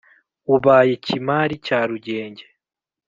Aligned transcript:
Ubaye 0.55 0.93
Kimari 1.05 1.55
cya 1.65 1.79
Rugenge 1.89 2.45